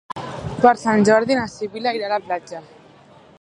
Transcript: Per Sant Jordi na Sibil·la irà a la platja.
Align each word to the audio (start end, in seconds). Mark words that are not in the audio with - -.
Per 0.63 0.71
Sant 0.83 1.03
Jordi 1.09 1.37
na 1.41 1.45
Sibil·la 1.57 1.93
irà 1.99 2.09
a 2.09 2.13
la 2.15 2.21
platja. 2.27 2.63